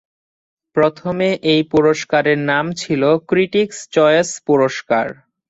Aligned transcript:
প্রথমে 0.75 1.29
এই 1.51 1.61
পুরস্কারের 1.71 2.39
নাম 2.51 2.65
ছিল 2.73 3.01
"ক্রিটিকস 3.29 3.77
চয়েস 3.91 4.29
পুরস্কার"। 4.47 5.05